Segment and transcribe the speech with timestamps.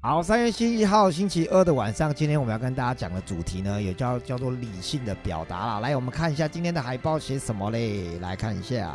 [0.00, 5.80] 好，三月七号星期二的晚上，今天我们要跟大家讲的主题呢，也叫叫做理性的表达啦。
[5.80, 8.16] 来，我们看一下今天的海报写什么嘞？
[8.20, 8.94] 来看一下。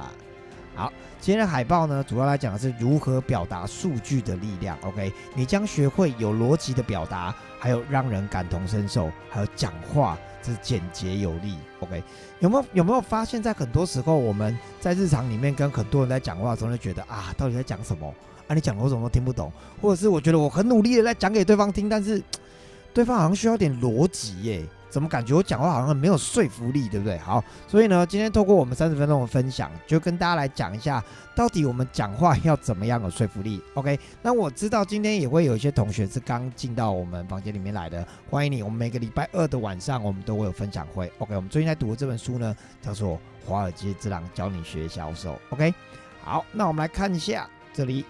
[0.75, 0.89] 好，
[1.19, 4.77] 今天的海报呢，主要来讲的是如何表达数据的力量。
[4.81, 11.57] OK，你将学会有逻辑的表达，还有让人感同身受，还有讲话是简洁有力。
[11.81, 12.01] OK，
[12.39, 18.11] 有没有有没有发现，在很多时候我们在日常里面跟很多人在讲话的时候，就觉得啊，到底在讲什么？
[18.47, 19.51] 啊，你讲的我怎么都听不懂，
[19.81, 22.21] 或者是我觉得我很努力的在讲给对方听，但是
[22.93, 27.17] 对方好像需要点逻辑耶，怎么感觉我讲话好像没有说服力，对不对？
[27.17, 31.03] 好，所以呢，今天透过我们三十分钟的分享，就跟大家来讲一下，
[31.35, 33.59] 到底我们讲话要怎么样有说服力。
[33.73, 38.61] OK，那我知道今天也会有一些同学是刚进到我们房间里面来的，欢迎你。
[38.61, 41.11] 我们每个礼拜二的晚上，我们都会有分享会。
[41.17, 45.31] OK，我们最近在读的这本书呢，叫做《华尔街之狼教你学销售》。
[45.49, 45.73] OK，
[46.21, 48.05] 好，那我们来看一下这里。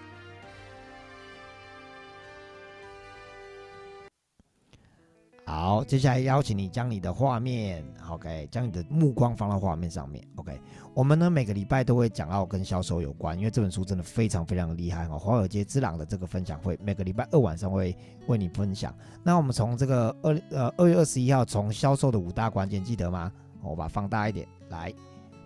[5.64, 10.60] 好，接下来邀请你将你的画面，OK，将你的目光放到画面上面，OK。
[10.92, 15.18] 我们呢每个礼拜都会讲到跟销售有关，因为这本书真的非常非常厉害哈。
[15.18, 18.94] 华尔街之狼的这个分享会，每个礼拜二晚上会为你分享。
[19.22, 23.32] 那我们从这个二呃二月二十一号，从销售的五大关键记得吗？
[23.62, 24.92] 我把它放大一点，来，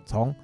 [0.05, 0.35] 从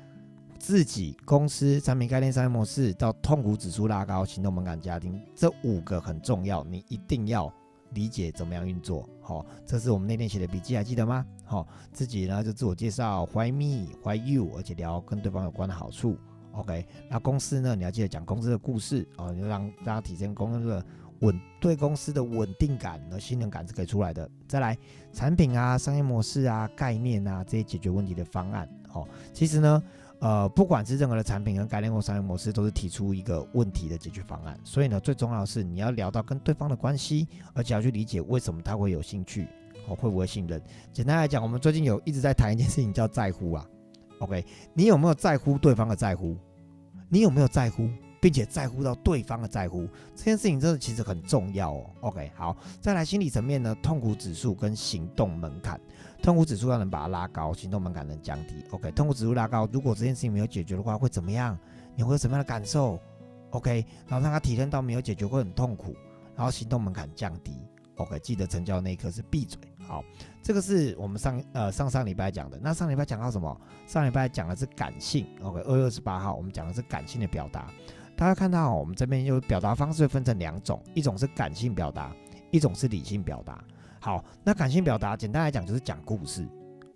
[0.58, 7.54] 自己公司产品概念商业模式到痛苦指数拉高，行动门槛家庭，这五个很重要，你一定要。
[7.96, 11.26] 理解怎么样运作，好，这是我们那天写的笔记，还记得吗？
[11.46, 14.52] 好，自己呢就自我介绍，Why me？Why you？
[14.56, 16.18] 而且聊跟对方有关的好处
[16.52, 16.86] ，OK。
[17.10, 20.86] 那公司呢，你要记得讲公司的故事哦，就让大家体现公司的
[21.22, 24.30] 稳，对公司的稳定感和信任感是可以出来的。
[24.48, 24.78] 再来，
[25.12, 29.82] 产品啊、商业模式啊、概念啊这些解决问题的方案，好，其实呢。
[30.20, 34.58] 呃，不管是任何的产品跟概念或商业模式，都是提出一个问题的解决方案。
[34.64, 39.48] 所以呢，最重要的是你要聊到跟对方的关系，而且要去理解为什么他会有兴趣，
[39.88, 40.62] 哦，会不会信任。
[40.92, 43.66] 简单来讲，我们最近有一直在谈一件事情，叫在乎啊。
[44.20, 44.44] OK，
[44.74, 46.38] 你有没有在乎对方的在乎？
[47.10, 47.88] 你有没有在乎，
[48.22, 49.88] 并且在乎到对方的在乎？
[50.16, 51.90] 这件事情真的其实很重要哦。
[52.00, 55.80] OK，好，再来心理层面呢，痛苦指数跟行动门槛。
[56.26, 58.56] 痛苦指数要能把它拉高，行动门槛能降低。
[58.72, 61.56] OK，痛苦指数拉高，如果这件事情没有解决的话，会怎么样？
[61.96, 63.00] 你会有什么样的感受
[63.52, 65.96] ？OK，然后让他体验到没有解决会很痛苦，
[66.36, 67.56] 然后行动门槛降低。
[67.98, 69.60] OK，记得成交那一刻是闭嘴。
[69.88, 70.04] 好，
[70.42, 72.60] 这个是我们上呃上上礼拜讲的。
[72.60, 73.62] 那上礼拜讲到什么？
[73.86, 75.28] 上礼拜讲的是感性。
[75.44, 77.72] OK，二月二十八号我们讲的是感性的表达。
[78.18, 82.12] 大家看到我们这边有表达方式分成两种，一种是感性表达，
[82.50, 83.64] 一种是理性表达。
[84.06, 86.48] 好，那感性表达简单来讲就是讲故事。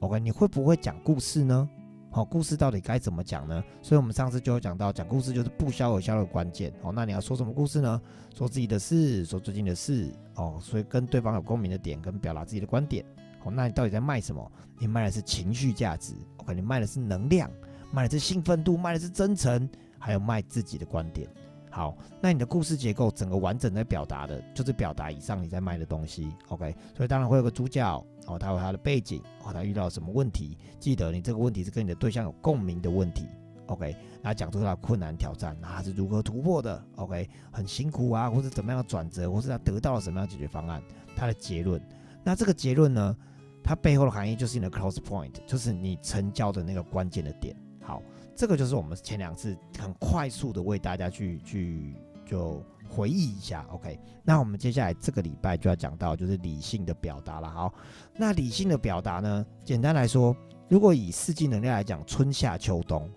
[0.02, 1.68] OK，你会不会讲故事呢？
[2.12, 3.64] 好，故事到底该怎么讲呢？
[3.81, 6.72] 所以我们上次就有讲到，讲故事就是不消而消的关键。
[6.84, 8.00] 好，那你要说什么故事呢？
[8.36, 10.14] 说自己的事，说最近的事。
[10.36, 13.03] 哦，所以跟对方有共鸣的点，跟表达自己的观点。
[13.40, 14.52] 好，那你到底在卖什么？
[14.78, 16.14] 你卖的是情绪价值。
[16.38, 17.50] OK，你卖的是能量，
[17.91, 21.28] 卖的是兴奋度，卖的是真诚，还有卖自己的观点。
[21.72, 26.75] 好，那你的故事结构整个完整的表达的，就是表达以上你在卖的东西，OK？
[26.96, 30.58] 所以当然会有个主角，哦，他有他的背景，哦，他遇到什么问题？
[30.79, 33.28] 记得你这个问题是跟你的对象有共鸣的问题
[33.68, 33.96] ，OK？
[34.22, 37.29] 那讲出他困难挑战，那他是如何突破的？OK？
[37.52, 40.81] 很辛苦啊，或者怎么样的转折，或是他得到了什么样的解决方案？
[41.16, 41.79] 他的结论，
[42.24, 43.16] 那这个结论呢，
[43.63, 47.56] 它背后的含义就是你的 close point，就是你成交的那个关键的点。
[47.79, 48.02] 好。
[48.39, 51.94] 这个就是我们前两次很快速的为大家去去
[52.25, 54.00] 就回忆一下，OK。
[54.23, 57.49] 那我们接下来这个礼拜就要讲到就是理性的表达了。
[57.49, 57.73] 好，
[58.16, 60.33] 那理性的表达呢，简单来说，
[60.69, 63.11] 如果以四季能量来讲，春夏秋冬，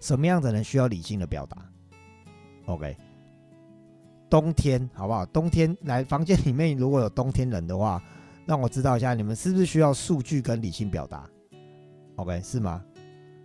[0.00, 1.58] 什么样的人需要理性的表达
[2.64, 2.96] ？OK。
[4.30, 5.26] 冬天好不好？
[5.26, 8.02] 冬天来房间里面如果有冬天人的话，
[8.46, 11.28] 让我知道一下，你们是不是需要数据跟理性表达
[12.16, 12.82] ？OK，是吗？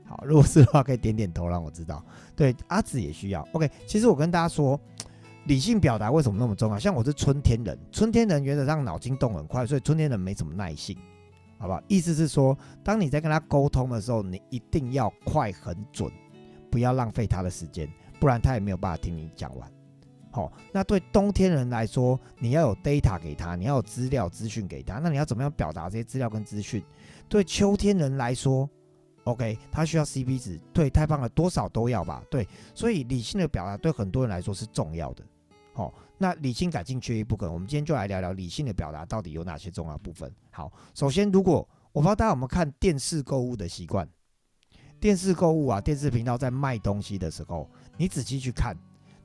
[0.09, 2.03] 好，如果是的话，可以点点头让我知道。
[2.36, 3.47] 对，阿紫也需要。
[3.52, 4.80] OK，其实我跟大家说，
[5.46, 6.80] 理性表达为什么那么重要？
[6.80, 10.98] 像我是春天人，春天人原则上脑筋动很快，所以春天人没什么耐性，
[11.60, 11.80] 好不好？
[11.88, 16.12] 意思是说，当你在跟他沟通的时候，你一定要快很准，
[16.72, 17.88] 不要浪费他的时间，
[18.19, 19.72] 不然他也没有办法听你讲完。
[20.31, 26.83] 好，那对冬天人来说，你要有 data 给他，你要有资料资讯给他，那你要怎么样表达这些资料跟资讯？
[27.28, 28.68] 对秋天人来说。
[29.30, 35.24] OK，他需要 CP 值，对，太棒了，多少都要吧，对，所以理性的表达对很多人来说是重要的。
[35.74, 40.34] 好，那理性感性缺一不可，我们今天就来聊聊理性的表达到底有哪些重要部分。
[40.50, 44.10] 好，首先，如果我不知道大家有没有看电视购物的习惯，
[45.00, 48.76] 电视购物啊，电视频道在卖东西的时候，你仔细去看，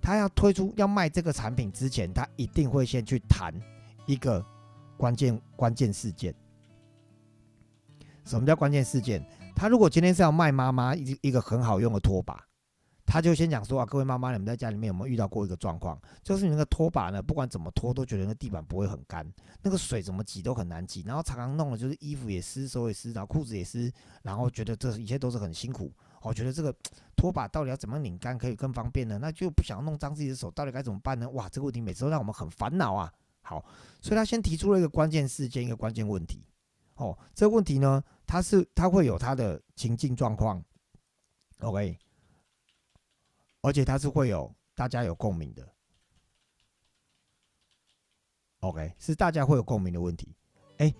[0.03, 3.53] 他要推出要卖这个产品之前，他一定会先去谈
[4.07, 4.45] 一个
[4.97, 6.35] 关键关键事件。
[8.25, 9.23] 什么叫关键事件？
[9.55, 12.45] 他如果今天是要卖妈妈一一个很好用的拖把，
[13.07, 16.01] 他就先讲说啊，各位妈妈，你们在家里面有没有遇到过一个状况？
[16.23, 19.31] 就是你那个拖把呢，不管怎么拖，都觉得那个地板不会很干，
[19.63, 23.93] 那个水怎么挤都很难挤，然后常常弄的就是衣服也湿，手也湿，然后裤子也湿，
[24.23, 25.93] 然后觉得这一切都是很辛苦。
[26.23, 26.75] 我觉得这个
[27.15, 29.19] 拖把到底要怎么拧干可以更方便呢？
[29.21, 31.29] 那就不想弄脏自己的手，到底该怎么办呢？
[31.31, 33.13] 哇，这个问题每次都让我们很烦恼啊。
[33.43, 33.63] 好，
[34.01, 36.43] 所以他先提出了一个关键事件，一个关键问题。
[36.97, 40.63] 哦，这个问题呢，它是它会有它的情境状况
[41.61, 41.99] ，OK，
[43.61, 45.69] 而且它是会有大家有共鸣的
[48.61, 50.35] ，OK，是大家会有共鸣的问题。
[50.79, 50.95] 哎，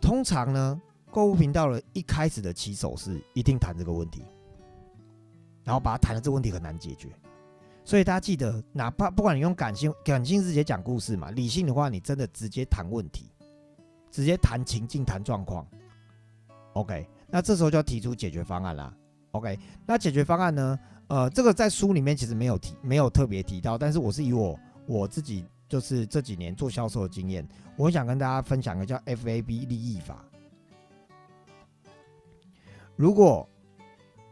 [0.00, 0.80] 通常呢。
[1.10, 4.22] 购物频道的一开始的起手是一定谈这个问题，
[5.64, 7.08] 然后把它谈的这个问题很难解决，
[7.82, 13.30] 所以大家记得，哪怕不管你用感性感性直接讲故事嘛，理性的话你真的直接谈问题，
[14.10, 15.66] 直接谈情境谈状况
[16.74, 18.94] ，OK，那这时候就要提出解决方案啦
[19.32, 20.78] ，OK，那解决方案呢，
[21.08, 27.46] 呃，这个在书里面其实没有提，没有特别提到，但是我是以我我自己就是这几年做销售的经验，
[27.76, 30.24] 我想跟大家分享一个叫 FAB 利益法。
[32.96, 33.48] 如果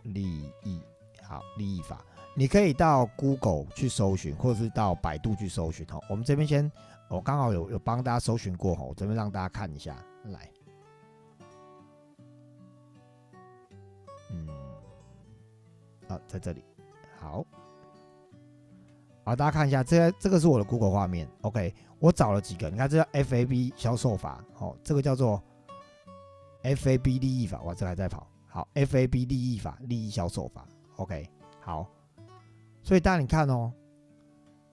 [0.02, 0.24] 利
[0.64, 0.80] 益
[1.22, 5.86] 好利益法，你可以到 Google 去搜寻，或者是到百度去搜寻。
[5.86, 6.70] 好，我们这边先，
[7.08, 10.50] 我刚好有有帮大家搜寻过，哈，我这边让大家看一下，来，
[14.30, 14.48] 嗯，
[16.08, 16.64] 啊，在这里，
[17.18, 17.44] 好，
[19.24, 25.42] 好，大家看一下，这这个是我的 Google 画面，OK，我找了几个，你看这叫 FAB 销售法，哦，这个叫做
[26.62, 28.26] FAB 利益法，哇，这还在跑。
[28.48, 30.66] 好，FAB 利益法，利益销售法
[30.96, 31.28] ，OK，
[31.60, 31.86] 好，
[32.82, 33.72] 所以大家你看哦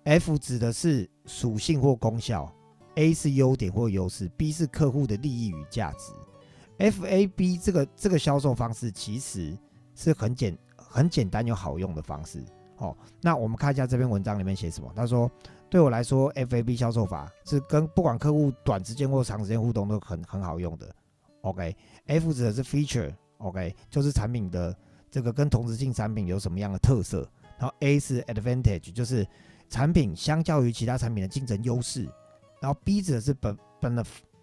[0.04, 2.52] ，F 指的是属性或功效
[2.96, 6.14] ，A 是优点或优势，B 是客户的利益与价值。
[6.80, 9.58] FAB 这个这个销售方式其实
[9.96, 12.44] 是很简很简单又好用的方式。
[12.78, 14.92] 哦，那我们看一下这篇文章里面写什么。
[14.96, 15.32] 他说，
[15.70, 20.94] 对我来说，FAB 销售法是跟不管客户短时间或长时间互动都很很好用的。
[21.42, 23.14] OK，F 指的是 feature。
[23.38, 24.76] OK，就是产品的
[25.12, 27.30] 这个跟同质性产品有什么样的特色？
[27.60, 29.26] 然后 A 是 advantage，就是
[29.74, 32.08] 产品相较于其他产品的竞争优势。
[32.62, 33.58] 然后 B 指的是 ben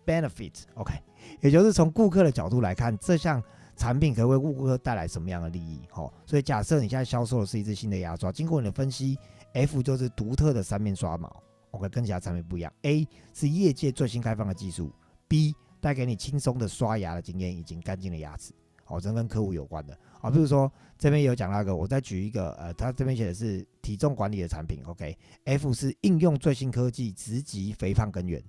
[0.04, 0.92] benefit，OK，
[1.40, 3.40] 也就是从顾客的角度来看，这项
[3.76, 5.82] 产品可以为顾客带来什么样的利益？
[5.94, 9.16] 哦，所以假设你现在销售的是一支新的牙刷，经过你的分析
[9.52, 11.40] ，F 就是独特的三面刷毛
[11.70, 12.72] ，OK，跟其他产品不一样。
[12.82, 14.92] A 是业界最新开放的技术
[15.28, 18.52] ，B 带给你轻松的刷牙的经验以及干净的牙齿。
[18.90, 19.96] 哦，这跟客户有关的。
[20.20, 28.42] 啊，比如说这边有讲那个，我再举一个，呃，他这边写的是体重管理的产品，OK，F 是应用最新科技，直击肥胖根源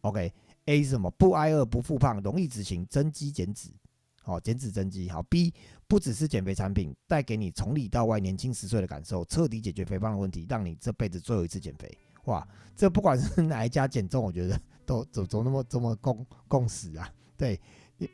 [0.00, 1.10] ，OK，A 是什么？
[1.10, 3.68] 不挨饿不复胖，容易执行，增肌减脂，
[4.22, 5.52] 好，减脂增肌，好，B
[5.86, 17.60] 不只是减肥产品，带给你从里到外年轻十岁的感受，彻底解决肥胖的问题，让你这辈子最后一次减肥，哇，这不管是哪一家减重，我觉得都走走那么这么共共识啊，对。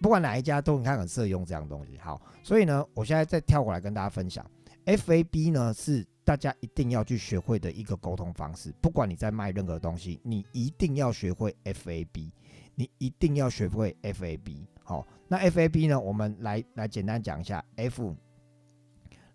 [0.02, 4.44] 不管哪一家都你看很适合用这样东西，好，所以呢，我现在再跳过来跟大家分享
[4.84, 8.70] ，FAB 呢是大家一定要去学会的一个沟通方式。
[8.82, 12.31] 不管你在卖任何东西，你一定要学会 FAB，
[12.74, 14.67] 你一定要学会 FAB。
[14.84, 18.14] 好，那 FAB 呢，我们来来简单讲一下 F。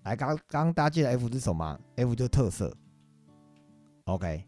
[0.04, 2.72] 来，刚刚大家记得 F 是什么？F 就是特色。
[4.04, 4.46] OK，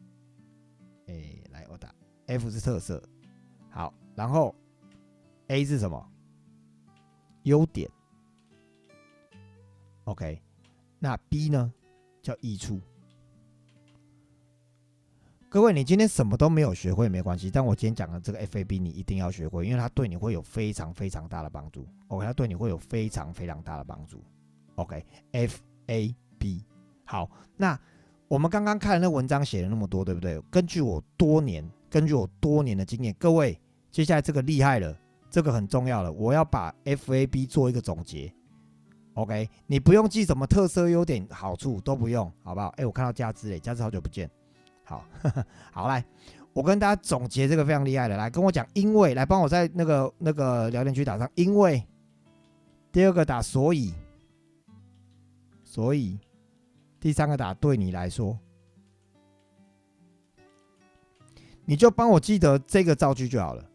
[1.08, 1.14] 哎，
[1.50, 1.92] 来我打
[2.28, 3.02] F 是特色。
[3.70, 4.54] 好，然后。
[5.48, 6.12] A 是什么？
[7.44, 7.90] 优点。
[10.06, 10.42] OK，
[11.00, 11.72] 那 B 呢？
[12.22, 12.82] 叫益处。
[15.48, 21.88] 各位，你今天什么都没有学会没关系，但我今天讲的这个 FAB 你一定要学会，因为它对你会有非常非常大的帮助。
[22.08, 24.24] OK，它对你会有非常非常大的帮助。
[24.76, 26.64] OK，FAB。
[27.06, 27.80] 好，那
[28.28, 30.42] 我们刚刚看那文章写了那么多，对不对？
[30.50, 33.60] 根据我多年，根据我多年的经验，各位，
[33.92, 34.98] 接下来这个厉害了。
[35.36, 38.34] 这个很重要了，我要把 FAB 做一个总结。
[39.16, 42.70] OK，你不用记什么特色、优点、好处都不用，好不好？
[42.78, 44.32] 哎，我看到加之嘞，加之好久不见。
[44.86, 45.04] 好，
[45.74, 46.06] 好来，
[46.54, 51.86] 我跟大家总结这个非常厉害的，来跟我讲，因为来帮我在那个那个聊天区打上，因为
[52.94, 53.94] 第二个打所以，
[55.66, 56.18] 所以
[56.98, 58.40] 第三个打对你来说，
[61.66, 63.70] 你就帮我记得这个造句就好了。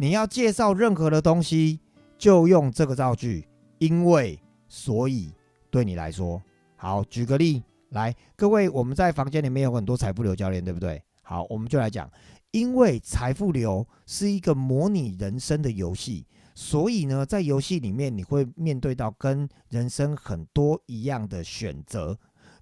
[0.00, 1.80] 你要介绍任何的东西，
[2.16, 4.38] 就用这个造句，因为
[4.68, 5.32] 所以
[5.72, 6.40] 对你来说
[6.76, 7.02] 好。
[7.02, 11.02] 举个例，来，各位，我们在房间里面有很多财富流教练，对不对？
[11.22, 12.08] 好，我们就来讲，
[12.52, 16.24] 因为财富流是一个模拟人生的游戏，
[16.54, 22.16] 所以呢，在游戏里面你会面对到跟人生很多一样的选择。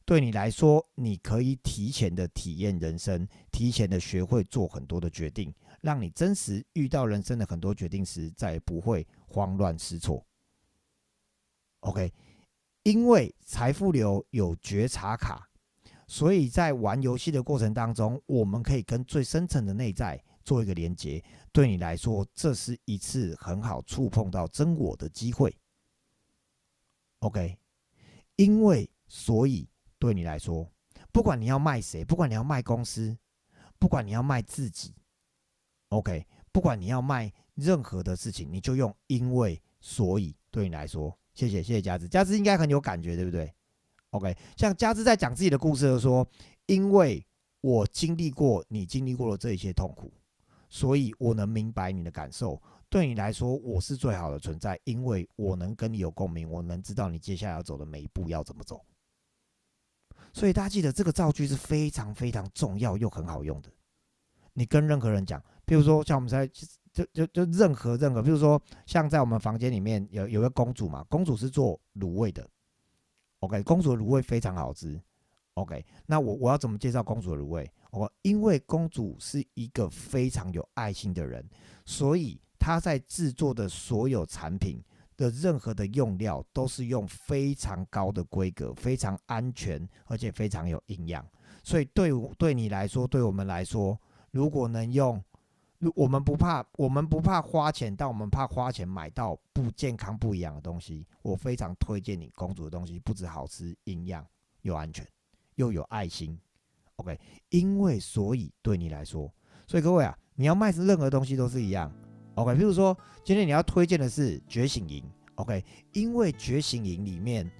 [0.06, 5.52] 对你来说，你可以提前的体验人生，提前的学会做很多的决定，
[5.86, 10.26] 让你真实遇到人生的很多决定时，再也不会慌乱失措。
[11.78, 12.12] OK，
[12.82, 15.48] 因为财富流有觉察卡，
[16.08, 21.24] 所以在玩游戏的过程当中，我们可以跟最深层的内在做一个连接。
[21.52, 25.56] 对你来说，这是一次很好触碰到真我的机会。
[27.20, 27.56] OK，
[28.34, 29.68] 因为所以。
[29.98, 30.70] 对你来说，
[31.10, 33.16] 不管你要卖谁，不管你要卖公司，
[33.78, 34.94] 不管你要卖自己
[35.88, 43.52] ，OK，不管你要卖任何的事情，你就用因为所以对你来说，谢谢谢谢佳芝，佳芝应该很有感觉，对不对
[44.10, 46.26] ？OK，像佳芝在讲自己的故事的说，
[46.66, 47.24] 因为
[47.60, 50.12] 我经历过你经历过的这一些痛苦，
[50.68, 52.60] 所以我能明白你的感受。
[52.88, 58.80] 对你来说，我是最好的存在，因为我能跟你有共鸣，我能知道你接下来要走的每一步要怎么走。
[60.32, 63.70] 所以大家记得这个造句是非常非常重要又很好用的。
[64.52, 66.46] 你跟任何人讲，比如说像我们在
[66.92, 72.48] 就就就任何任何，比如说像在我们房间里面有有个公主嘛，公主是做卤味的。
[73.40, 74.98] OK，公主的卤味非常好吃。
[75.54, 77.70] OK，那我我要怎么介绍公主的卤味？
[77.90, 81.46] 我因为公主是一个非常有爱心的人，
[81.84, 84.82] 所以她在制作的所有产品。
[85.18, 91.26] 的任何的用料都是用非常高的规格，非常安全，而且非常有营养。
[91.62, 93.98] 所以对对你来说，对我们来说，
[94.30, 95.18] 如果能用，
[95.94, 101.06] 我们不怕，我们不怕花钱，但我们怕花钱买到不健康、不一样的东西。
[101.22, 104.26] 我非常推荐你公主的东西，不止好吃、营养
[104.62, 105.06] 又安全，
[105.56, 106.38] 又有爱心。
[106.96, 107.18] OK，
[107.50, 109.30] 因为所以对你来说，
[109.66, 111.92] 所以各位啊，你要卖任何东西都是一样。
[112.36, 115.04] OK，比如说今天你要推荐的是觉醒营
[115.34, 117.50] ，OK，因为觉醒营里面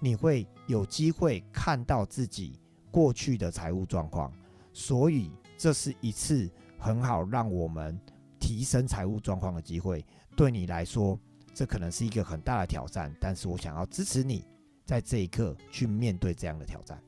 [0.00, 2.58] 你会有机会看到自己
[2.90, 4.32] 过去的财务状况，
[4.72, 7.98] 所以这是一次很好让我们
[8.38, 10.04] 提升财务状况的机会。
[10.36, 11.18] 对你来说，
[11.54, 14.44] 这可能是一个很大的挑战，但是我想要支持你
[14.84, 17.02] 在这一刻去面对这样的挑战。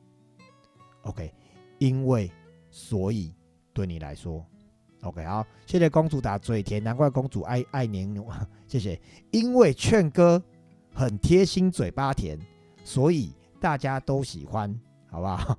[1.03, 1.33] OK，
[1.77, 2.31] 因为
[2.69, 3.33] 所以
[3.73, 4.45] 对你来说。
[5.03, 8.21] OK，好，谢谢公主打嘴甜，难怪公主爱爱您，
[8.67, 8.99] 谢谢。
[9.31, 10.43] 因为劝哥
[10.93, 12.37] 很贴心，嘴巴甜，
[12.83, 14.77] 所以大家都喜欢，
[15.09, 15.57] 好不好？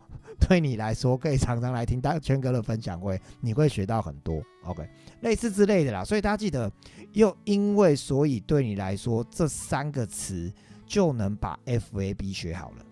[0.50, 4.42] 对你来说，可以常常来听大圈哥的分享会，你会学到很多。
[4.64, 4.85] OK，
[5.21, 6.04] 类似之类的啦。
[6.04, 6.69] 所以大家记得，
[7.12, 10.52] 又因为所以对你来说，这三个词
[10.85, 12.85] 就能把 FAB 学好了。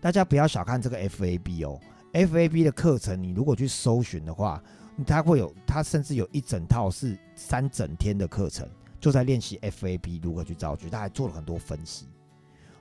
[0.00, 1.80] 大家不要小看这个 FAB 哦
[2.12, 4.62] ，FAB 的课程，你如果去搜寻的话。
[5.04, 8.68] 它会有，它甚至有一整套是三整天的课程，
[9.00, 12.06] 就在练习 FAB 如何去造句，他还做了很多分析。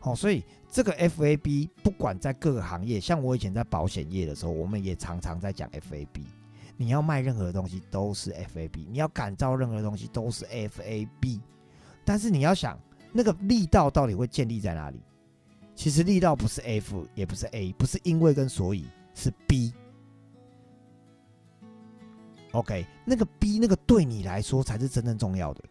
[0.01, 6.23] 哦，所以这个 FAB 不管在各个行业，像我以前在保险业的时候，我们也常常在讲 FAB。
[6.77, 11.39] 你要卖任何东西都是 FAB，你要感召任何东西都是 FAB。
[12.05, 12.79] 但是你要想，
[13.11, 15.01] 那个力道到底会建立在哪里？
[15.73, 18.85] 其实力道不是 F，也不是 A，不是因为跟所以，
[19.15, 19.73] 是 B。
[22.51, 25.63] OK，那个 B 那个对你来说才是真正重要的，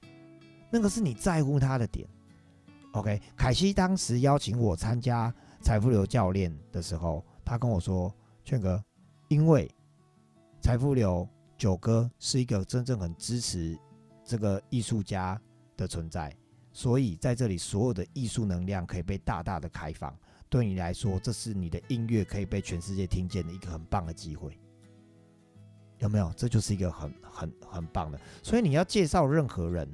[0.70, 2.06] 那个是你在乎他的点。
[2.96, 8.10] OK，凯西当时邀请我参加财富流教练的时候，他跟我说
[8.42, 8.82] ：“劝哥，
[9.28, 9.70] 因为
[10.62, 13.78] 财富流九哥是一个真正很支持
[14.24, 15.38] 这个艺术家
[15.76, 16.34] 的存在，
[16.72, 20.18] 所以在这里所有的艺术能量可以被大大的开放。
[20.48, 24.58] 对你来说，这是你的音乐可以被全世界听见的一个很棒的机会。”
[26.00, 26.32] 有没有？
[26.34, 28.18] 这就是一个很很很棒的。
[28.42, 29.86] 所以你要介绍任何人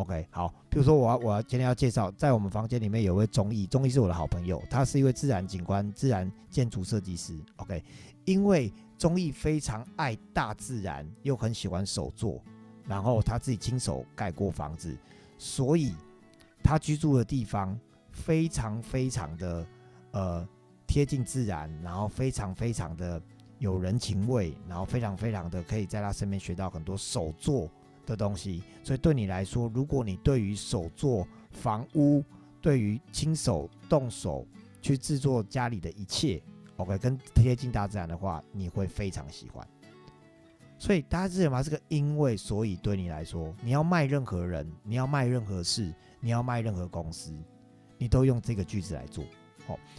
[0.00, 0.52] ，OK，好。
[0.70, 7.82] 比如说，我要我要今天要介绍，在我们房间里面有位钟义，钟义是我的好朋友，他是一位自然景观、自然建筑设计师，OK。
[8.24, 12.40] 因为钟义非常爱大自然，又很喜欢手作，
[12.86, 14.96] 然后他自己亲手盖过房子，
[15.38, 15.94] 所以
[16.62, 17.78] 他居住的地方
[18.12, 19.66] 非常非常的
[20.12, 20.48] 呃
[20.86, 23.20] 贴近自然，然后非常非常的。
[23.60, 27.70] 有人情味，然后非常非常的可以在他身边学到很多手作
[28.10, 32.22] 的东西，所以对你来说，如果你对于手作房屋，
[32.60, 34.46] 对于亲手动手
[34.82, 36.42] 去制作家里的一切
[36.76, 39.66] ，OK，跟贴近大自然的话，你会非常喜欢。
[40.78, 41.62] 所以大家知道吗？
[41.62, 47.32] 这个因为所以对你来说，你要卖任何人，你要卖任何事，你要卖任何公司，
[47.98, 49.24] 你都用这个句子来做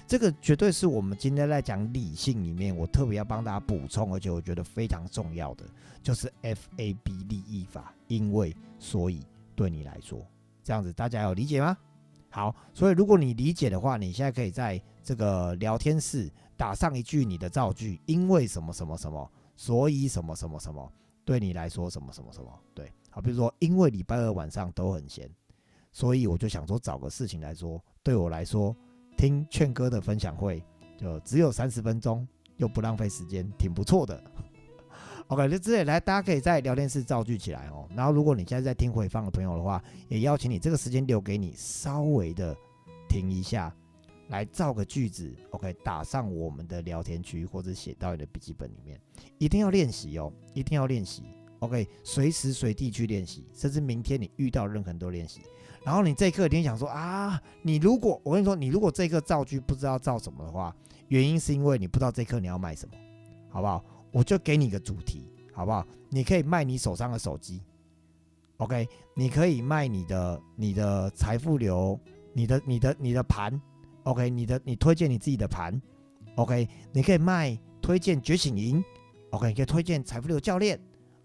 [0.07, 5.65] 这个绝对是我们今天在讲理性里面，我特别要帮大家补充，而且我觉得非常重要的，
[6.01, 9.25] 就是 F A B 利益法，因为所以
[9.55, 10.25] 对你来说，
[10.63, 11.77] 这样子大家有理解吗？
[12.29, 20.91] 好，所以如果你理解的话，你现在可以在这个聊天室打上一句你的造句，因为什么什么什么，所以什么什么什么，
[21.25, 25.29] 对你来说什么什么什么，对，好，比如说因为礼拜二晚上都很闲，
[25.91, 28.73] 所以我就想说找个事情来说，对我来说
[29.21, 30.63] 听劝哥的分享会
[30.97, 34.19] 就只有三十分钟，又不浪费时间，挺不错的。
[35.27, 37.87] OK，那之类来，大家可以在聊天室造句起来哦。
[37.95, 42.57] 然后，如果你现在在听回放的朋友的话，也邀请你这个时间留给你稍微的
[43.07, 43.71] 停一下，
[44.29, 45.31] 来造个句子。
[45.51, 48.99] OK，打上我们的聊天区，或者写到你的笔记本里面，
[49.37, 51.21] 一定要练习哦，一定要练习。
[51.61, 55.41] OK，随时随地去练习，甚至明天你遇到任何人都练习。
[55.83, 60.75] 然后你这一刻一定想说啊，你如果我跟你说，你如果这一刻造句不知道造什么的话，
[61.07, 62.95] 原因是因为你不知道这一刻你要卖什么，
[63.49, 63.83] 好不好？
[64.11, 65.85] 我就给你个主题，好不好？
[66.09, 67.61] 你可以卖你手上的手机
[68.57, 68.87] ，OK？
[69.15, 71.99] 你可以卖你的你的财富流，
[72.33, 73.61] 你的你的你的盘
[74.03, 74.31] ，OK？
[74.31, 75.79] 你的你推荐你自己的盘
[76.35, 76.67] ，OK？
[76.91, 78.83] 你可以卖推荐觉醒营
[79.29, 79.47] ，OK？
[79.47, 80.79] 你可以推荐财富流教练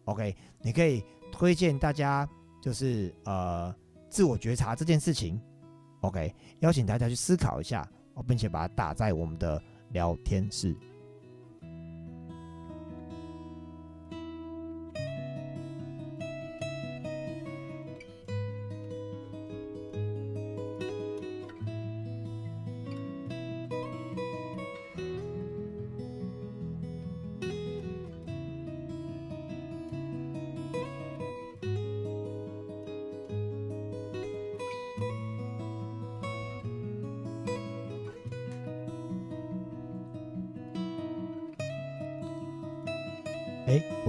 [0.06, 0.34] ，OK？
[0.62, 2.28] 你可以推荐大家
[2.60, 3.72] 就是呃
[4.08, 5.40] 自我觉察这件事情
[6.00, 6.34] ，OK？
[6.60, 7.86] 邀请大家去思考一下，
[8.26, 10.74] 并且把它打在我们的聊天室。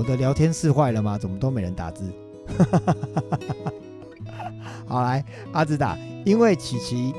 [0.07, 1.17] 的聊天室坏了吗？
[1.17, 2.09] 怎么都没人打字？
[4.87, 7.13] 好来，阿兹打，因为琪琪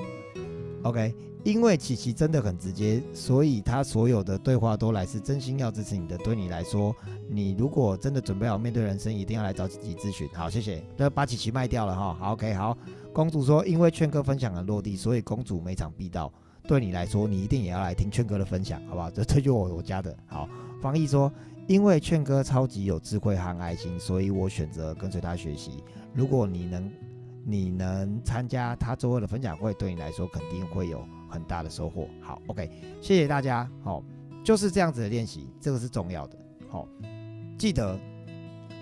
[0.82, 6.16] ，OK，因为琪琪真的很直接，所以他所有的对话都来自真心要支持你的。
[6.18, 6.96] 对你来说，
[7.28, 10.26] 你如果真的准备好面对人生，一定要来找琪琪咨询。
[10.32, 10.82] 好，谢谢。
[10.96, 12.16] 那把琪琪卖掉了哈。
[12.18, 12.76] 好，OK，好。
[13.12, 16.32] 公主说，因为劝哥分享很落地，所以公主每场必到。
[16.66, 19.10] 对你来说，你一定也要来听劝哥的分享，好不好？
[19.10, 20.16] 这这就我我家的。
[20.26, 20.48] 好，
[20.80, 21.30] 方毅说。
[21.68, 25.84] 因为劝哥超级有智慧和爱心，所以我选择跟随他学习。
[26.14, 26.90] 如果你能，
[27.44, 32.08] 你能参加他周二的分享会，对你来说肯定会有很大的收获。
[32.22, 32.70] 好，OK，
[33.02, 33.70] 谢谢大家。
[33.84, 34.02] 好，
[34.42, 36.38] 就是这样子的练习，这个是重要的。
[36.70, 36.88] 好，
[37.58, 38.00] 记得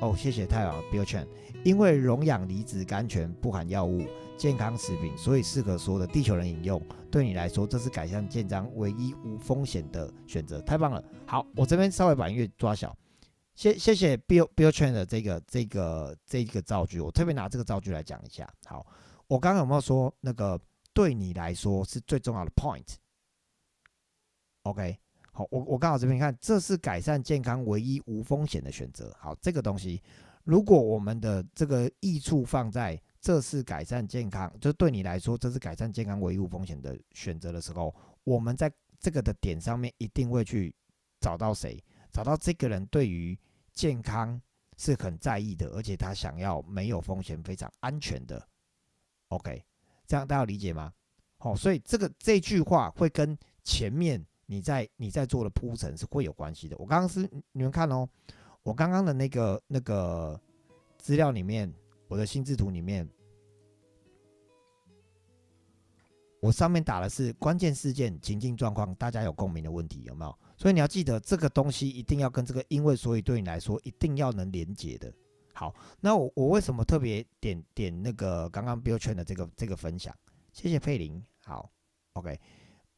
[0.00, 1.26] 哦，谢谢太阳 Bill Chen。
[1.64, 4.06] 因为溶氧离子甘泉不含药物。
[4.38, 6.78] 健康食品，所以适合所有的地球人饮用。
[7.10, 11.02] 对你来说，这是改善健康唯一无风险的选择，太棒了！
[11.26, 12.94] 好，我这边稍微把音乐抓小，
[13.54, 18.46] 谢谢谢 Bill Bill Chen 的这个这个这个造句，我特别拿这个造句来讲一下。
[18.66, 18.86] 好，
[19.26, 20.60] 我刚刚有没有说那个
[20.92, 22.50] 对你来说是最重要的
[24.64, 24.98] point？OK，
[25.36, 29.14] 好，我我刚好这边看，这是改善健康唯一无风险的选择。
[29.20, 30.02] 好，这个东西，
[30.44, 37.94] 如果我们的这个益处放在这是改善健康，就对你来说，这是改善健康唯一无风险的选择的时候，
[38.24, 40.74] 我们在这个的点上面一定会去
[41.20, 43.38] 找到谁，找到这个人对于
[43.74, 44.40] 健康
[44.78, 48.42] 是很在意的，而且他想要没有风险、非常安全的。
[49.28, 49.62] OK，
[50.06, 50.90] 这样大家理解吗？
[51.36, 56.76] 好，所以这个这句话会跟前面你在你在做的铺陈是会有关系的。
[56.78, 58.08] 我刚刚是你们看哦，
[58.62, 60.40] 我刚刚的那个那个
[60.98, 61.72] 资料里面，
[62.08, 63.08] 我的心智图里面。
[66.40, 70.38] 我上面打的是关键事件、情境状况，大家有共鸣的问题有没有？
[70.56, 75.12] 所以你要记得这个东西一定要跟这个因为所以对你来说一定要能连接的。
[75.54, 80.14] 好，那我我为什么特别点点那个刚刚 Bill 圈的这个这个分享？
[80.52, 81.20] 谢谢佩林。
[81.42, 81.68] 好
[82.12, 82.38] ，OK，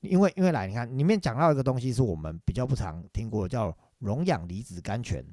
[0.00, 5.24] 因为因为来你看里面讲到一个东西是我们比较不常听过，叫溶氧离子甘泉。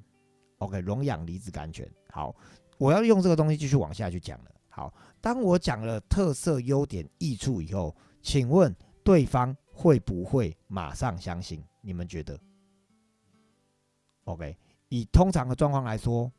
[0.57, 1.89] OK，溶氧离子甘泉。
[2.09, 2.35] 好，
[2.77, 4.51] 我要用这个东西继续往下去讲了。
[4.69, 11.63] 好，当我讲了特色、优点、益处以后，请问对方会不会马上相信？
[11.81, 12.39] 你们觉得
[14.23, 14.57] ？OK，
[14.89, 16.31] 以通常的状况来说，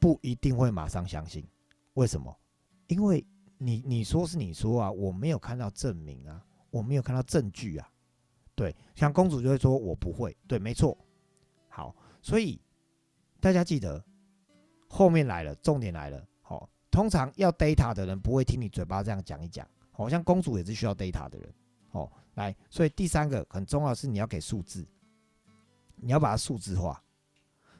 [0.00, 1.46] 不一定会马上相信。
[1.94, 2.36] 为什么？
[2.88, 3.24] 因为
[3.58, 7.90] 你你说是你说啊，我没有看到证明啊，我没有看到证据啊。
[8.54, 10.36] 对，像公主就会说我不会。
[10.46, 10.96] 对，没错。
[11.68, 12.60] 好，所以
[13.40, 14.04] 大家记得，
[14.88, 16.68] 后面来了，重点来了哦。
[16.90, 21.54] 通常要 data 的人不会听你嘴巴这样讲一讲，好像公主也是需要 data 的人，
[21.92, 24.86] 哦，来，所以第三个很重要是你要给数字，
[25.96, 27.02] 你要把它数字化。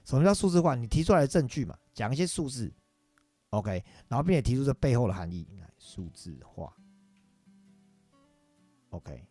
[0.05, 0.74] 什么叫数字化？
[0.74, 2.72] 你提出来的证据嘛，讲一些数字
[3.50, 6.74] ，OK，然后并且提出这背后的含义，来数字化
[8.90, 9.26] ，OK，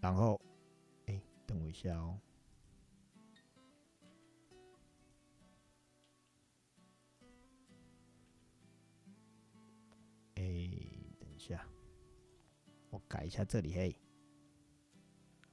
[0.00, 0.40] 然后，
[1.06, 2.18] 哎，等我一下哦。
[10.34, 10.42] 哎，
[11.20, 11.64] 等一下，
[12.90, 13.96] 我改一下这里嘿。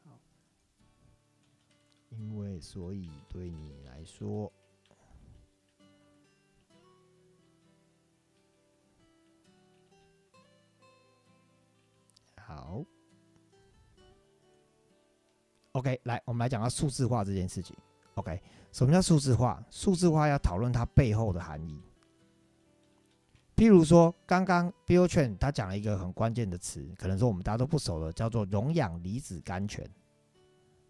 [0.03, 0.19] 好，
[2.09, 4.51] 因为所以对你来说，
[12.49, 12.83] 好
[15.73, 17.77] ，OK，来，我们来讲到数字化这件事情。
[18.15, 19.63] OK，什么叫数字化？
[19.69, 21.79] 数字化要讨论它背后的含义。
[23.55, 29.87] 譬如说，刚刚 Bill Chen 他讲了一个很关键的词，可能说我们大家都不熟的，叫做溶氧离子甘醛。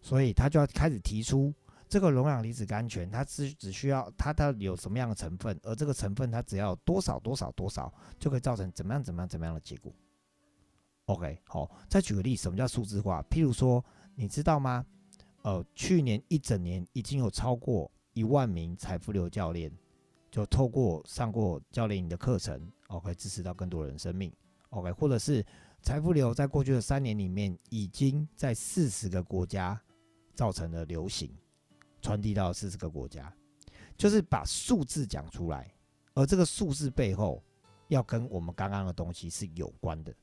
[0.00, 1.52] 所以他就要开始提出，
[1.90, 9.92] 这个溶氧离子甘醛，它只只需要它它有什么样的成分，而这个成分它只要多少多少多少，就可以造成怎么样怎么样怎么样的结果。
[11.10, 13.20] OK，好，再举个例，什么叫数字化？
[13.24, 14.86] 譬如说，你知道吗？
[15.42, 19.72] 呃，去年一整年已经有超过一万名财富流教练。
[20.30, 24.32] 就透过上过教练营的课程，OK，支持到更多人生命
[24.68, 25.44] ，OK，或者是
[25.82, 29.82] 财富流在过去的三年里面，已经在四十个国家
[30.32, 31.36] 造成了流行，
[32.00, 33.34] 传递到四十个国家，
[33.96, 35.74] 就是把数字讲出来，
[36.14, 37.42] 而这个数字背后
[37.88, 40.14] 要跟我们刚刚的东西是有关的，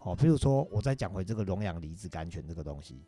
[0.00, 3.04] 好，比如说我再讲回这个溶氧离子甘泉这个东西，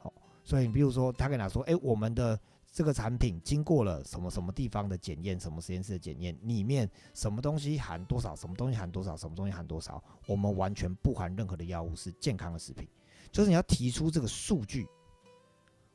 [0.00, 0.10] 好，
[0.42, 2.40] 所以你比如说他跟他说，哎，我们的。
[2.72, 12.86] 这个产品经过了什么什么地方的检验，什么实验室的检验，里面什么东西含多少，什么东西含多少，什么东西含多少，我们完全不含任何的药物，是健康的食品。
[13.32, 14.86] 就是你要提出这个数据，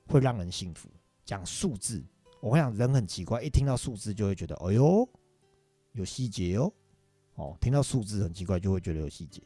[0.08, 0.90] 会让人信服。
[1.24, 2.04] 讲数字，
[2.40, 5.08] 我想人很奇怪，一听到数字就会觉得，哎呦，
[5.92, 6.74] 有细节哦。
[7.36, 9.40] 哦，听到数字很奇怪，就会觉得有细节。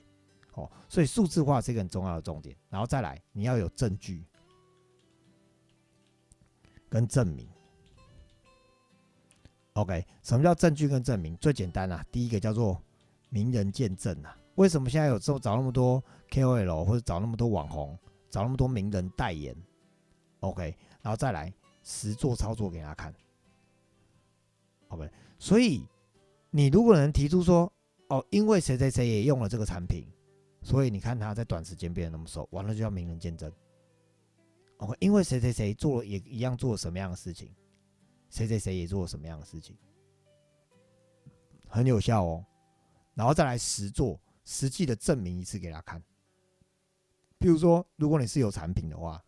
[0.55, 2.55] 哦，所以数字化是一个很重要的重点。
[2.69, 4.25] 然后再来，你要有证据。
[6.87, 7.45] 跟证明
[9.73, 11.35] ，OK，什么叫证据跟证明？
[11.37, 12.81] 最简单啊，第一个叫做
[13.27, 14.37] 名人见证啊。
[14.53, 19.53] 为什么现在有时候找那么多 KOL 或者找那么多网红，找那么多名人代言
[20.39, 23.13] ？OK，然后再来实做操作给他看
[24.87, 25.11] ，OK。
[25.37, 25.85] 所以
[26.49, 27.69] 你如果能提出说，
[28.07, 30.07] 哦，因为谁谁谁也用了这个产品，
[30.65, 33.53] 所以你看他在短时间变得那么瘦，完了就要名人见证。
[34.79, 37.53] 哦，因为谁谁谁做了也一样做了什么样的事情，
[38.31, 39.77] 谁谁谁也做了什么样的事情，
[41.67, 42.43] 很有效哦。
[43.13, 46.03] 然后再来实做，实际的证明一次给他看。
[47.37, 49.23] 比如说，如果你是有产品的话，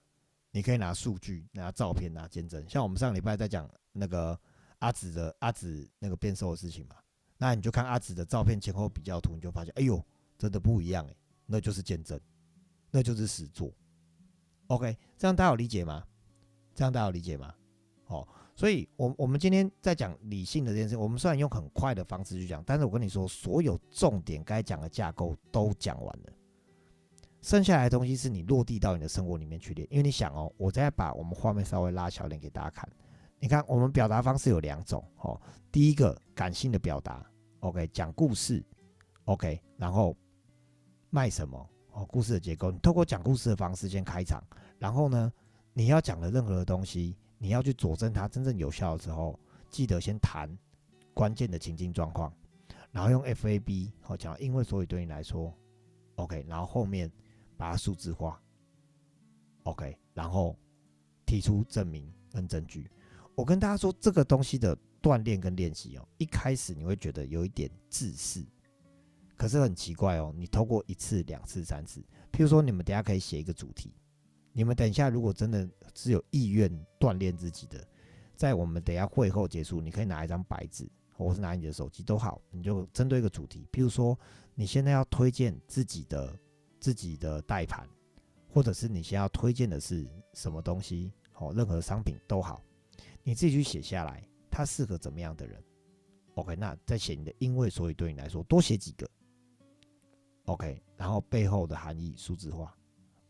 [0.50, 2.67] 你可以拿数据、拿照片、拿见证。
[2.67, 4.38] 像我们上礼拜在讲那个
[4.80, 6.95] 阿紫的阿紫那个变瘦的事情嘛，
[7.38, 10.04] 那你就看阿紫的照片前后比较图，你就发现，哎呦，
[10.36, 11.15] 真的不一样哎，
[11.47, 12.19] 那就是见证，
[12.91, 13.73] 那就是实作。
[14.67, 16.03] OK，这样大家有理解吗？
[16.75, 17.51] 这样大家有理解吗？
[18.07, 26.33] 哦，所以，我我们今天在讲理性的这件事，我们虽然用很快的方式去讲，但是我跟你说，所有重点该讲的架构都讲完了，
[27.41, 29.88] 剩下来的东西是你落地到你的生活里面去练。
[29.89, 32.88] 因为你想哦，我再把我们画面稍微拉小点给大家看，
[33.39, 35.39] 你看我们表达方式有两种哦，
[35.71, 37.29] 第一个感性的表达
[37.60, 38.63] ，OK，讲故事
[39.25, 40.15] ，OK，然后
[41.09, 41.69] 卖什么？
[41.91, 44.43] 哦，故事的结构，你透过讲故事的方式先开场，
[44.77, 45.33] 然后呢，
[45.73, 49.39] 你要讲的任何的东西，你要去佐证它真正有效的时候，
[49.69, 50.47] 记得先谈
[51.13, 52.31] 关键的情境状况，
[52.91, 55.51] 然后用 F A B 好讲，因为所以对你来说
[56.17, 57.11] ，OK，然后后面
[57.57, 58.39] 把它数字化
[59.63, 60.55] ，OK，然后
[61.25, 62.91] 提出证明跟证据。
[63.33, 68.45] 我跟大家说，这个东西的锻炼跟练习哦，一开始你会觉得有一点自私。
[69.38, 73.93] 可是很奇怪哦，你透过一次、两次、三次，譬如说你们等下可以写一个主题，
[74.52, 76.67] 你们等一下如果真的是有意愿
[77.00, 77.88] 锻炼自己的，
[78.36, 84.17] 在我们等下会后结束，你可以拿一张白纸，或是拿你的手机都好，你就针对一个主题，譬如说
[84.56, 86.36] 你现在要推荐自己的
[86.80, 87.88] 自己的代盘，
[88.50, 92.60] 或者是你先要推荐的是什么东西，哦，任何商品都好，
[93.21, 95.63] 你自己去写下来，它适合怎么样的人
[96.34, 99.08] ？OK，那再写你的因为所以对你来说多写几个。
[100.47, 102.73] OK，然后背后的含义数字化。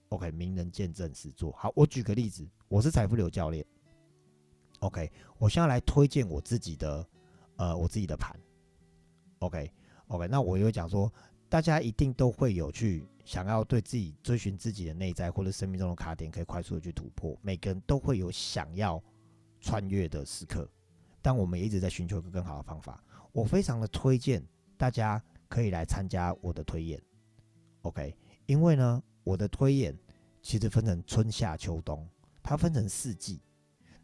[0.10, 1.74] OK，名人见证实做好。
[1.76, 3.66] 我举个例子，我是财富流教练。
[4.80, 7.06] OK，我现在来推荐我自己的，
[7.56, 8.40] 呃，我自己的盘。
[9.40, 11.12] OK，OK，那我又讲说，
[11.50, 17.36] 大家一定都会有去想要对自己追寻自己的内在或者生命中的卡点，可以快速的去突破。
[17.42, 19.04] 每个人都会有想要
[19.60, 20.70] 穿越的时刻，
[21.20, 23.04] 但我们也一直在寻求一个更好的方法。
[23.32, 24.42] 我非常的推荐
[24.78, 27.02] 大家可以来参加我的推演
[27.82, 28.16] ，OK？
[28.46, 29.98] 因为呢，我的推演
[30.42, 32.08] 其实分成春夏秋冬，
[32.42, 33.42] 它分成四季。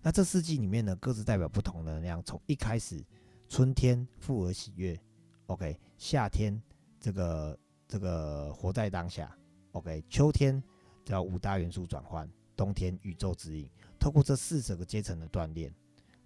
[0.02, 2.22] 那这四季里面呢，各自代表不同的能量。
[2.24, 3.02] 从一开始，
[3.48, 5.00] 春天富而喜悦
[5.46, 6.62] ，OK；夏天
[7.00, 7.58] 这个
[7.88, 9.34] 这个活在当下
[9.72, 10.62] ，OK；秋天
[11.06, 13.70] 叫五大元素转换，冬天宇宙指引。
[13.98, 15.74] 透过这四整个阶层的锻炼，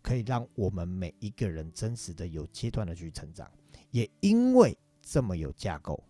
[0.02, 3.48] 可以让我们每一个人真实的有阶段的去成长。
[3.92, 6.04] 也因为这么有架构，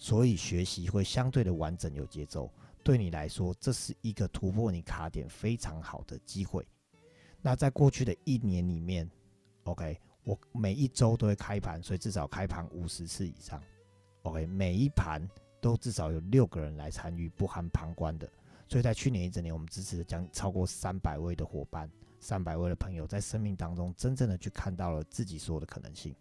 [0.00, 2.50] 所以学习会相对的完整有节奏。
[2.82, 6.66] 对你来说，这是一个突破你卡点非常好的机会。
[7.42, 9.08] 那在过去的一年里面
[9.64, 13.62] ，OK，我每一周都会开盘，所以至少开盘五十次以上
[14.22, 15.20] ，OK，每一盘
[15.60, 18.26] 都至少有六个人来参与，不含旁观的。
[18.66, 26.14] 所以在去年一整年，我们支持了将超过三百位的伙伴，三百位的朋友，在生命当中真正的去看到了自己所有的可能性。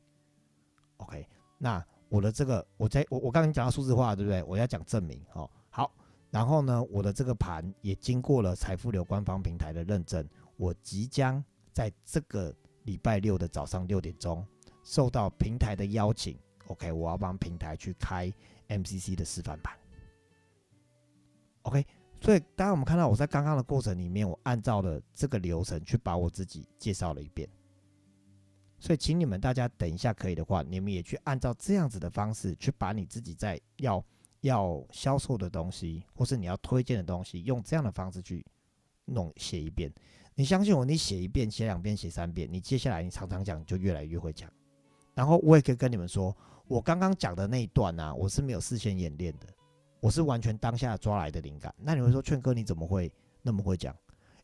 [0.98, 1.26] OK，
[1.58, 4.44] 那我的这个，我在我我刚刚讲到数字化，对不对？
[4.44, 5.92] 我要讲证明，哦，好，
[6.32, 10.28] 然后呢，我的这个盘也经过了财富流官方平台的认证。
[10.58, 11.42] 我即将
[11.72, 14.46] 在这个礼拜六的早上六点钟，
[14.84, 18.34] 受到平台的邀请，OK，我要帮平台去开
[18.68, 19.78] MCC 的示范盘
[21.62, 21.86] ，OK，
[22.20, 27.48] 所以当然我们看到我在刚刚的过程里面，我按照了这个流程去把我自己介绍了一遍，
[28.80, 34.04] 所以请你们大家等一下可以的话，你们也去按照这样子的方式去把你自己在要
[34.42, 38.46] 要销售的东西，或是你要推荐的东西，用这样的方式去
[39.06, 39.92] 弄写一遍。
[40.36, 44.50] 你相信我，你写一遍、写两遍、写三遍，你接下来你常常讲就越来越会讲。
[45.14, 46.34] 然后我也可以跟你们说，
[46.66, 49.48] 我刚刚讲的那一段呢，我是没有事先演练的，
[50.00, 51.76] 我是完全当下抓来的灵感。
[51.78, 53.12] 那你会说，劝哥你怎么会
[53.42, 53.94] 那么会讲？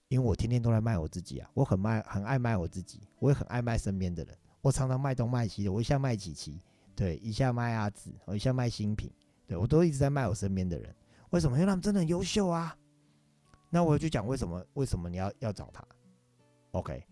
[0.07, 4.37] 因为我天天都在卖我自己啊，我很卖，很爱卖我自己，我也很爱卖身边的人。
[4.61, 6.59] 我常常卖东卖西的，我一下卖几期，
[6.95, 9.11] 对，一下卖阿紫，我一下卖新品，
[9.45, 10.95] 对我都一直在卖我身边的人。
[11.31, 11.57] 为什么？
[11.57, 12.75] 因为他们真的很优秀啊。
[13.69, 14.63] 那我就讲为什么？
[14.75, 15.83] 为什么你要要找他
[16.71, 17.03] ？OK，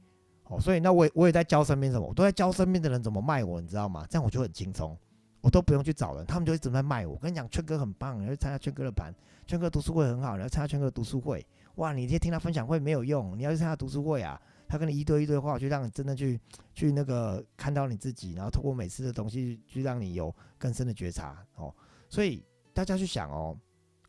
[0.43, 4.05] 好，所以那我我也在教身边什么，我都在教身边的人怎么卖我，你知道吗？
[4.09, 4.97] 这样我就很轻松，
[5.41, 7.13] 我都不用去找人，他们就一直在卖我。
[7.13, 9.13] 我跟你讲，圈哥很棒，你要参加圈哥的盘，
[9.45, 11.45] 圈哥读书会很好，你要参加圈哥读书会。
[11.75, 16.39] 哇，你天听他分享会没有用，你要去参加读书会啊，他跟你一对一对话，就让你真的去
[16.73, 21.73] 去那个看到你自己，然后通过每次的东西，去让你有更深的觉察哦。
[22.09, 23.57] 所以大家去想哦。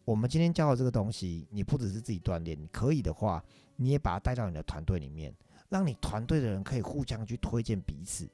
[0.05, 3.43] 我们今天教的这个东西，你不只是自己锻炼，你可以的话，
[3.75, 5.35] 你也把它带到你的团队里面，
[5.71, 8.29] 让你团队的人可以互相去推荐彼此。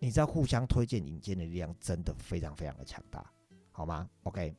[0.00, 3.24] 你知道，互相推荐引荐的力量真的非常非常的强大，
[3.70, 4.52] 好吗？OK，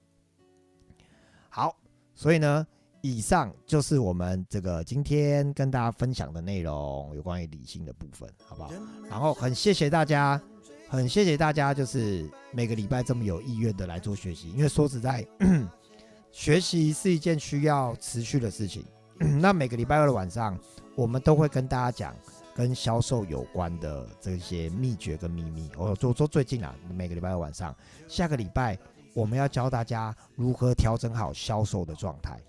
[1.49, 1.77] 好，
[2.15, 2.65] 所以呢，
[3.01, 8.71] 以上就是我们这个今天跟大家分享的内容，有关于理性的部分，好不好？
[9.09, 10.41] 然后很谢谢大家，
[10.89, 15.25] 很谢谢大家，就是每个礼拜这么有意愿的来做学习，因为说实在。
[16.29, 18.85] 学习是一件需要持续的事情。
[19.41, 20.55] 那每个礼拜二的晚上，
[20.93, 22.15] 我们都会跟大家讲
[22.53, 25.71] 跟销售有关的这些秘诀跟秘密。
[25.75, 27.75] 我说说最近啊，每个礼拜二晚上，
[28.07, 28.77] 下个礼拜
[29.15, 32.39] 我们要教大家如何调整好销售的状态，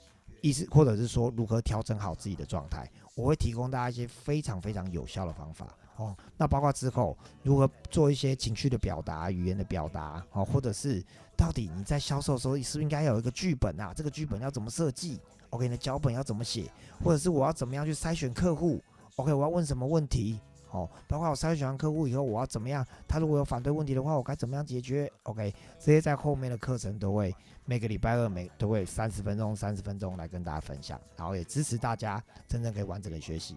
[0.40, 2.90] 意思或者是说如何调整好自己的状态。
[3.14, 5.66] 我会提供大家一些非常非常有效的方法。
[5.96, 11.04] 哦，那包括之后如何做一些情绪的表达、语言的表达，哦，或者是
[11.36, 13.92] 到底你在销售的时候，是不是应该有一个剧本啊？
[13.92, 15.20] 这个剧本要怎么设计
[15.50, 16.70] ？OK，你的脚本要怎么写？
[17.02, 18.80] 或者是我要怎么样去筛选客户
[19.16, 20.38] ？OK，我要问什么问题？
[20.70, 22.86] 哦，包括我筛选完客户以后，我要怎么样？
[23.06, 33.56] 他如果有反对问题的话，我该怎么样解决？OK，这些在后面的课程都会每个礼拜二每都会三十分钟、三十分钟来跟大家分享，然后也支持大家真正可以完整的学习。